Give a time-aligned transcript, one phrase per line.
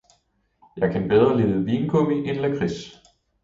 [0.77, 2.79] Jeg kan bedre lide vingummi end lakrids.